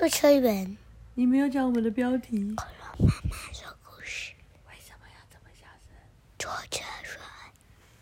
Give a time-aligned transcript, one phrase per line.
[0.00, 0.78] 坐车轮，
[1.12, 2.54] 你没有讲我们的标题。
[2.56, 2.66] 恐
[2.96, 4.32] 龙妈妈说故事，
[4.66, 5.92] 为什么要这么小声？
[6.38, 7.20] 坐车轮。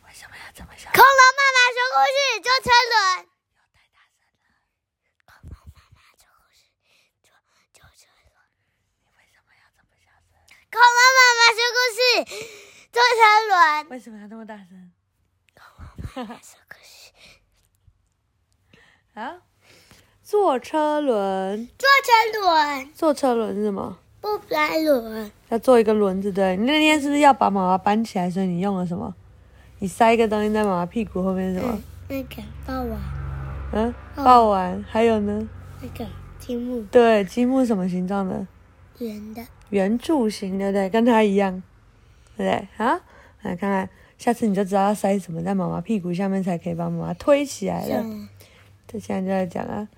[0.07, 3.27] 为什么要这么小恐龙妈妈说故事，坐车轮。
[3.75, 4.55] 太大声了！
[5.27, 6.71] 恐龙妈妈说故事，
[7.27, 7.35] 坐
[7.75, 8.47] 坐车轮。
[9.03, 10.39] 你为什么要这么小声？
[10.71, 11.99] 恐龙妈妈说故事，
[12.95, 13.91] 坐车轮。
[13.91, 14.95] 为什么要这么大声？
[16.15, 17.11] 妈妈说故事，
[19.15, 19.43] 好，
[20.31, 23.97] 坐车轮，坐车轮，坐车轮是什么？
[24.21, 25.33] 不来轮。
[25.49, 26.55] 要做一个轮子，对。
[26.59, 28.29] 你那天是不是要把妈妈搬起来？
[28.31, 29.15] 所以你用了什么？
[29.79, 31.81] 你塞一个东西在妈妈屁股后面是什么？
[32.09, 32.99] 那个抱娃，
[33.73, 34.85] 嗯，抱完。
[34.87, 35.49] 还有呢？
[35.81, 36.05] 那个
[36.39, 38.47] 积木对，积木什么形状的？
[38.99, 40.91] 圆的，圆柱形，对不对？
[40.91, 41.63] 跟它一样，
[42.37, 42.69] 对不对？
[42.77, 42.85] 好，
[43.41, 48.03] 来看看，下次你就知道要塞什么在妈妈屁股下面才可以把妈妈推起来了。
[48.03, 48.29] 像
[48.87, 49.89] 这现在就在讲啊，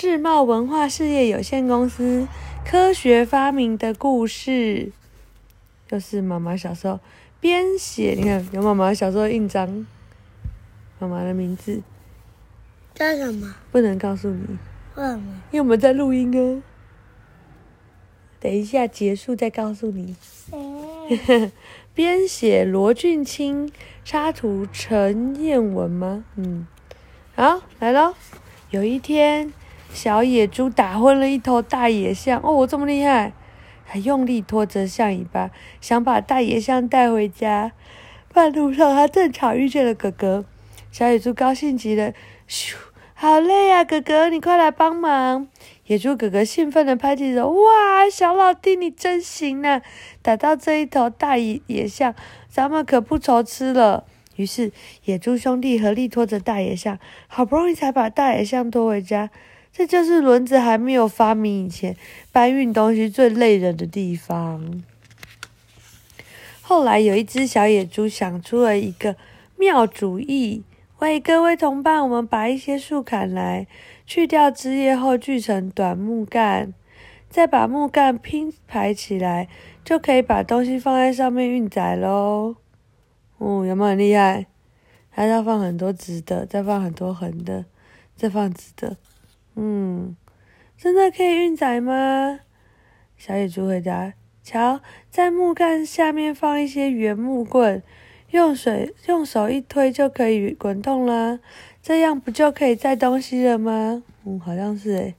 [0.00, 2.26] 智茂文化事业有限公司
[2.64, 4.92] 科学发明的故事，
[5.86, 6.98] 就是妈妈小时候
[7.38, 9.86] 编写，你看有妈妈小时候印章，
[10.98, 11.82] 妈妈的名字
[12.94, 13.54] 叫什么？
[13.70, 14.58] 不能告诉你，
[14.94, 15.42] 为什么？
[15.50, 16.62] 因为我们在录音啊。
[18.40, 20.16] 等一下结束再告诉你。
[20.22, 21.52] 谁？
[21.92, 23.70] 编写罗俊清，
[24.02, 26.24] 插图陈彦文吗？
[26.36, 26.66] 嗯，
[27.34, 28.14] 好，来喽。
[28.70, 29.52] 有一天，
[29.92, 33.32] 小野猪打昏了一头大野象，哦，这么厉害！
[33.84, 37.72] 还用力拖着象尾巴，想把大野象带回家。
[38.32, 40.44] 半路上，他正巧遇见了哥哥，
[40.92, 42.12] 小野猪高兴极了，
[42.48, 42.76] 咻，
[43.14, 45.48] 好累啊，哥哥，你快来帮忙！
[45.86, 49.82] 野猪哥哥兴奋地拍起手，哇，小老弟你真行啊！
[50.22, 52.14] 打到这一头大野野象，
[52.48, 54.04] 咱们可不愁吃了。
[54.36, 54.70] 于是
[55.04, 59.28] 野猪兄弟合力拖着大野象，好不容易才把大野象拖回家。
[59.72, 61.96] 这就是轮子还没有发明以前
[62.32, 64.82] 搬运东西最累人的地方。
[66.60, 69.16] 后来有一只小野猪想出了一个
[69.56, 70.62] 妙主意，
[70.98, 73.66] 喂，各位同伴，我们把一些树砍来，
[74.06, 76.72] 去掉枝叶后锯成短木干，
[77.28, 79.48] 再把木干拼排起来，
[79.84, 82.56] 就可以把东西放在上面运载喽。
[83.38, 84.46] 哦，有没有很厉害？
[85.08, 87.64] 还要放很多直的，再放很多横的，
[88.14, 88.96] 再放直的。
[89.62, 90.16] 嗯，
[90.78, 92.40] 真的可以运载吗？
[93.18, 97.82] 小野猪回答：“瞧，在木干下面放一些圆木棍，
[98.30, 101.40] 用水用手一推就可以滚动啦。
[101.82, 105.14] 这样不就可以载东西了吗？”嗯，好像是诶。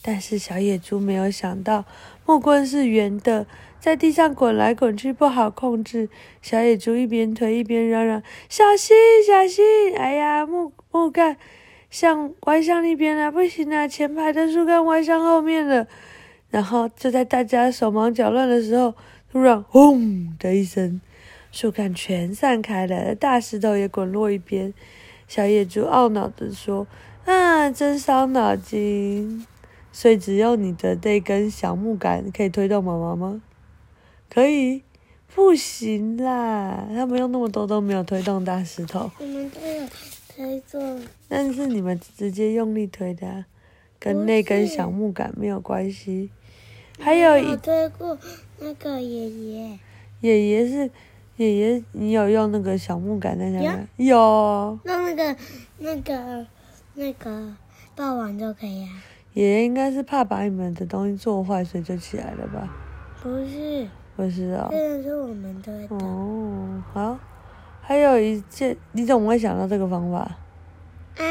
[0.00, 1.84] 但是小野猪没有想到
[2.24, 3.46] 木棍是圆的，
[3.78, 6.08] 在地上滚来滚去不好控制。
[6.40, 9.94] 小野猪一边推一边嚷嚷：“小心，小心！
[9.94, 11.36] 哎呀，木木干
[11.90, 15.86] 向歪向一边了，不行啊，前排的树干歪向后面了。”
[16.50, 18.94] 然后就在大家手忙脚乱的时候，
[19.30, 21.00] 突然“轰”的一声，
[21.52, 24.72] 树干全散开了，大石头也滚落一边。
[25.26, 26.86] 小野猪懊恼地说
[27.26, 29.46] ：“啊，真伤脑筋。
[29.92, 33.42] 所以只有你的这根小木杆可以推动妈妈吗？
[34.30, 34.82] 可以？
[35.34, 39.10] 不行啦，他们用那么多都没有推动大石头。
[39.18, 39.86] 我们都有
[40.38, 43.46] 推动，但是你们直接用力推的啊、
[43.98, 46.30] 跟那根小木杆没有关系。
[46.96, 48.16] 还有一推过
[48.60, 49.78] 那个爷爷，
[50.20, 50.88] 爷爷是
[51.38, 53.88] 爷爷，你有用那个小木杆在下面？
[53.96, 55.36] 有，那那个
[55.78, 56.46] 那个
[56.94, 57.52] 那个
[57.96, 58.90] 抱完就可以啊？
[59.34, 62.72] 爷爷应该是怕把你们的东西做坏，所以就起来了吧？
[63.20, 64.68] 不是，不是哦。
[64.70, 65.96] 这个是我们推的。
[65.96, 67.18] 哦，好。
[67.88, 70.18] 还有一件，你怎么会想到这个方法？
[71.16, 71.24] 啊，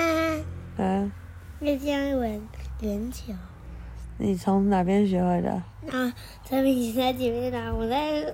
[0.75, 1.11] 啊，
[1.59, 2.41] 那这样圆
[2.81, 3.31] 圆球，
[4.17, 5.51] 你从哪边学会的？
[5.51, 6.11] 啊，
[6.43, 8.33] 陈明在前面拿，我在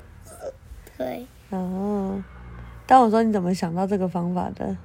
[0.96, 1.28] 推。
[1.50, 2.24] 哦，
[2.88, 4.78] 但我说你怎么想到这个方法的？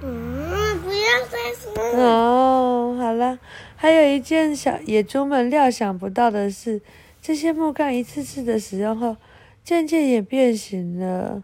[0.00, 2.04] 嗯，不要再说了。
[2.04, 3.36] 哦，好了，
[3.74, 6.80] 还有一件小野猪们料想不到的是，
[7.20, 9.16] 这些木杆一次次的使用后，
[9.64, 11.42] 渐渐也变形了。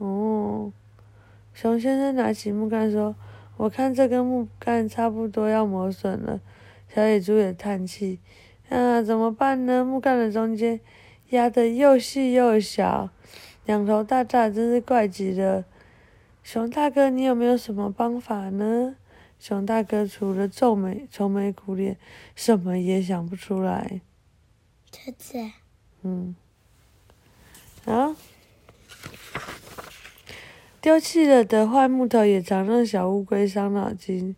[0.00, 0.72] 哦，
[1.52, 3.14] 熊先生拿起木杆说
[3.58, 6.40] ：“我看这根木杆差不多要磨损了。”
[6.88, 8.18] 小野猪也叹气
[8.70, 9.84] ：“啊，怎么办呢？
[9.84, 10.80] 木杆的中间
[11.28, 13.10] 压得又细又小，
[13.66, 15.66] 两头大大，真是怪极了。”
[16.42, 18.96] 熊大哥，你有没有什么方法呢？
[19.38, 21.98] 熊大哥除了皱眉、愁眉苦脸，
[22.34, 24.00] 什么也想不出来。
[24.90, 25.38] 车子，
[26.02, 26.34] 嗯，
[27.84, 28.16] 啊，
[30.80, 34.34] 丢弃了的坏木头也常让小乌龟伤脑筋。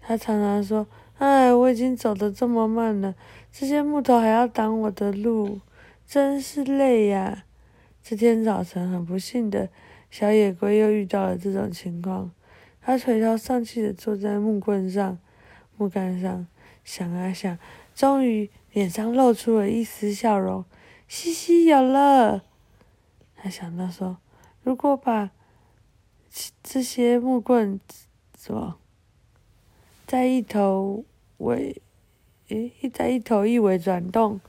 [0.00, 0.86] 他常常说
[1.18, 3.16] ：“哎，我已经走得这么慢了，
[3.50, 5.60] 这些木头还要挡我的路，
[6.06, 7.44] 真是累呀！
[8.00, 9.68] 这天早晨，很不幸的
[10.08, 12.30] 小野龟又遇到了这种情况。
[12.80, 15.18] 它垂头丧气的坐在木棍上、
[15.76, 16.46] 木杆上，
[16.84, 17.58] 想啊想，
[17.94, 20.64] 终于脸上露出了一丝笑容。
[21.08, 22.44] 嘻嘻，有了！
[23.36, 24.18] 他想到说，
[24.62, 25.30] 如果把
[26.62, 27.80] 这些木棍
[28.38, 28.78] 什么，
[30.06, 31.04] 在一头
[31.38, 31.80] 尾，
[32.48, 34.40] 诶，在一头一尾转动，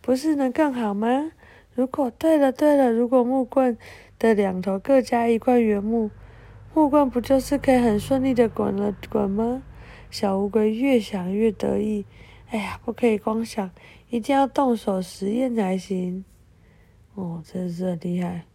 [0.00, 1.32] 不是能更好吗？
[1.74, 3.76] 如果对了对了，如果木棍
[4.18, 6.10] 的两头各加一块原木，
[6.72, 9.62] 木棍不就是可以很顺利的滚了滚吗？
[10.10, 12.06] 小乌龟越想越得意，
[12.48, 13.70] 哎呀，不可以光想，
[14.08, 16.24] 一定要动手实验才行。
[17.14, 18.46] 哦，真是很厉害，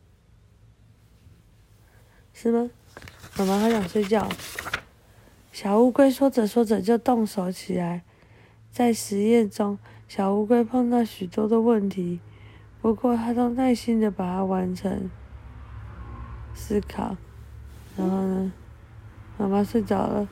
[2.33, 2.69] 是吗？
[3.38, 4.28] 妈妈好想睡觉。
[5.51, 8.04] 小乌龟说着说着就动手起来，
[8.72, 12.19] 在实验中，小乌龟碰到许多的问题。
[12.81, 15.10] 不过，它都耐心的把它完成。
[16.54, 17.16] 思考，
[17.95, 18.54] 然后呢？
[19.38, 20.28] 妈妈睡着了。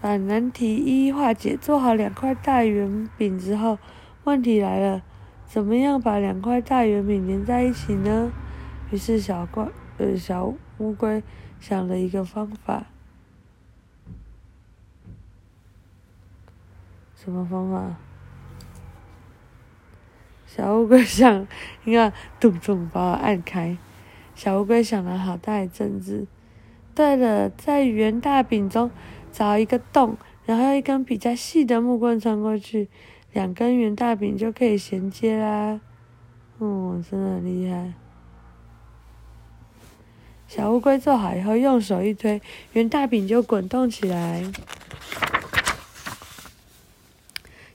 [0.00, 3.78] 把难题一一化解，做好两块大圆饼之后，
[4.24, 5.02] 问题来了：
[5.46, 8.30] 怎么样把两块大圆饼连在一起呢？
[8.90, 11.22] 于是小怪呃小乌龟
[11.60, 12.86] 想了一个方法。
[17.14, 17.96] 什么方法？
[20.46, 21.46] 小乌龟想，
[21.84, 23.76] 你看，咚咚把我按开。
[24.34, 26.26] 小乌龟想了好大一阵子。
[26.94, 28.90] 对了，在圆大饼中
[29.32, 32.88] 找一个洞，然后用一根比较细的木棍穿过去，
[33.32, 35.80] 两根圆大饼就可以衔接啦。
[36.58, 37.92] 哦，真的很厉害。
[40.48, 42.40] 小乌龟做好以后，用手一推，
[42.72, 44.42] 圆大饼就滚动起来。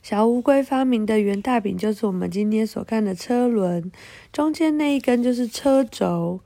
[0.01, 3.91] 小乌龟发明的圆大饼就是我们今天所看的车轮，
[4.31, 6.39] 中间那一根就是车轴。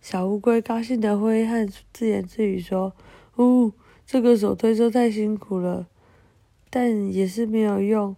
[0.00, 2.92] 小乌龟高兴的挥汗自言自语说
[3.38, 3.72] ：“呜，
[4.04, 5.86] 这个手推车太辛苦了，
[6.70, 8.14] 但也是没有用，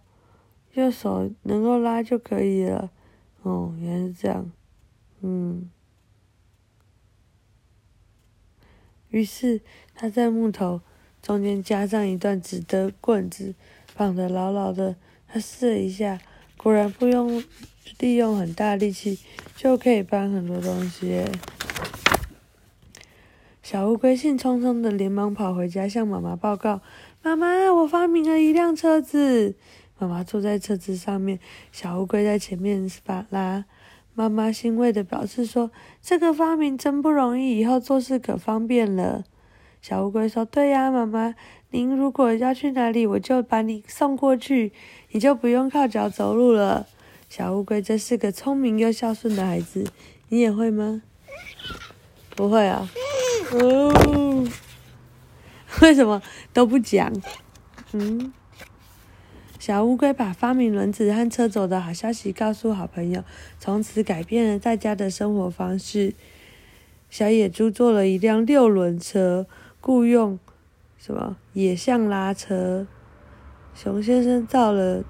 [0.73, 2.91] 用手能够拉就可以了。”
[3.43, 4.51] 哦，原来是这样，
[5.21, 5.69] 嗯。
[9.15, 9.61] 于是
[9.95, 10.81] 他在木头
[11.21, 13.55] 中间加上一段直的棍子。
[13.97, 16.19] 绑得牢牢的，他试了一下，
[16.57, 17.41] 果然不用
[17.99, 19.17] 利用很大力气
[19.55, 21.23] 就可以搬很多东西。
[23.63, 26.81] 小乌龟兴冲冲的连忙跑回家，向妈妈报告
[27.23, 29.55] ：“妈妈，我发明了一辆车子。”
[29.97, 31.39] 妈妈坐在车子上面，
[31.71, 33.63] 小乌龟在前面发拉。
[34.15, 35.69] 妈妈欣慰的表示说
[36.01, 39.25] ：“这个发明真不容易，以后做事可方便了。”
[39.81, 41.35] 小乌龟说：“对呀，妈妈。”
[41.71, 44.71] 您如果要去哪里，我就把你送过去，
[45.11, 46.87] 你就不用靠脚走路了。
[47.27, 49.85] 小乌龟真是个聪明又孝顺的孩子，
[50.29, 51.01] 你也会吗？
[52.33, 52.89] 不会啊。
[53.51, 54.47] 哦，
[55.81, 56.21] 为什么
[56.53, 57.11] 都不讲？
[57.91, 58.31] 嗯。
[59.65, 63.23] 小乌龟把发明轮子和车走的好消息告诉好朋友，
[63.57, 66.13] 从此改变了大家的生活方式。
[67.09, 69.47] 小野猪做了一辆六轮车，
[69.81, 70.37] 雇佣。
[70.99, 72.85] 什么野象拉车？
[73.73, 75.03] 熊先生造了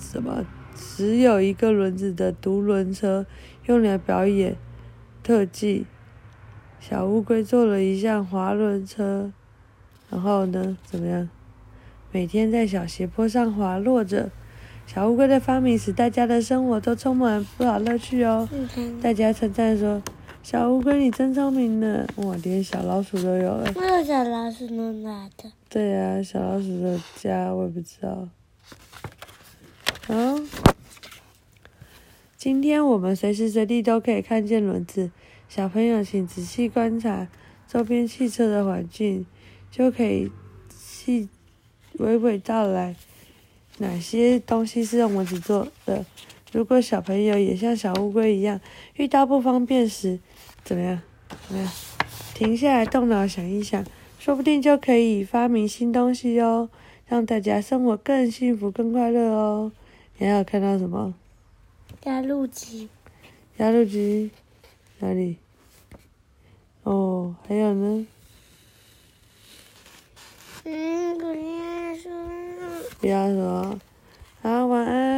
[0.00, 3.26] 什么只有一个轮子的独轮车，
[3.66, 4.54] 用来表演
[5.24, 5.86] 特技。
[6.78, 9.32] 小乌龟做了一辆滑轮车，
[10.08, 11.28] 然后呢，怎么样？
[12.12, 14.30] 每天在小斜坡上滑落着。
[14.86, 18.48] 小乌龟的发明使大家的生活都充满不少乐趣哦。
[19.00, 20.02] 大家称赞说。
[20.42, 22.06] 小乌龟，你真聪明呢！
[22.16, 23.64] 哇，连小老鼠都有了。
[23.76, 25.52] 为什么小老鼠弄哪的？
[25.68, 28.26] 对呀，小老鼠的家我也不知道。
[30.08, 30.40] 啊，
[32.38, 35.10] 今天我们随时随地都可以看见轮子。
[35.46, 37.28] 小朋友，请仔细观察
[37.68, 39.26] 周边汽车的环境，
[39.70, 40.32] 就可以
[40.74, 41.28] 细
[42.00, 42.96] 娓娓道来
[43.78, 46.04] 哪些东西是用轮子做的。
[46.50, 48.60] 如果小朋友也像小乌龟一样，
[48.96, 50.18] 遇到不方便时，
[50.64, 51.00] 怎么样？
[51.46, 51.70] 怎么样？
[52.34, 53.84] 停下来，动脑想一想，
[54.18, 56.70] 说不定就可以发明新东西哦，
[57.06, 59.70] 让大家生活更幸福、更快乐哦。
[60.18, 61.14] 你还有看到什么？
[62.04, 62.88] 压路机。
[63.58, 64.30] 压路机
[65.00, 65.36] 哪里？
[66.82, 68.06] 哦，还有呢？
[70.64, 72.10] 嗯，不要说。
[73.00, 73.78] 不要说。
[74.42, 75.10] 好，晚安。